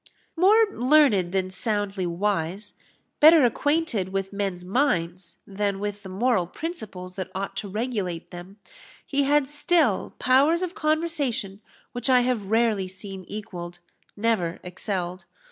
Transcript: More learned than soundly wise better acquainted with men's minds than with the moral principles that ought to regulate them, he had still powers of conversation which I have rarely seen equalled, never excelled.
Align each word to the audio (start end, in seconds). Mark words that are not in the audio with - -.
More 0.35 0.65
learned 0.71 1.31
than 1.31 1.51
soundly 1.51 2.07
wise 2.07 2.73
better 3.19 3.45
acquainted 3.45 4.09
with 4.09 4.33
men's 4.33 4.65
minds 4.65 5.37
than 5.45 5.79
with 5.79 6.01
the 6.01 6.09
moral 6.09 6.47
principles 6.47 7.13
that 7.13 7.29
ought 7.35 7.55
to 7.57 7.67
regulate 7.69 8.31
them, 8.31 8.57
he 9.05 9.25
had 9.25 9.47
still 9.47 10.15
powers 10.17 10.63
of 10.63 10.73
conversation 10.73 11.61
which 11.91 12.09
I 12.09 12.21
have 12.21 12.49
rarely 12.49 12.87
seen 12.87 13.25
equalled, 13.27 13.77
never 14.17 14.59
excelled. 14.63 15.25